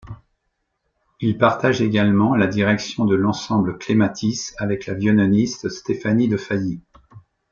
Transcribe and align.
Il 1.19 1.37
partage 1.37 1.83
également 1.83 2.35
la 2.35 2.47
direction 2.47 3.05
de 3.05 3.13
l'Ensemble 3.13 3.77
Clematis, 3.77 4.45
avec 4.57 4.87
la 4.87 4.95
violoniste 4.95 5.69
Stéphanie 5.69 6.27
de 6.27 6.37
Failly. 6.37 6.81